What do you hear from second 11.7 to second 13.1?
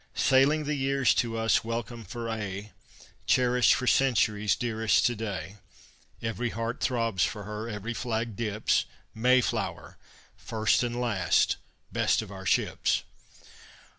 best of our ships!